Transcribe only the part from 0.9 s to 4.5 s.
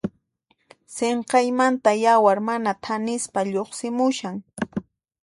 Sinqaymanta yawar mana thanispa lluqsimushan.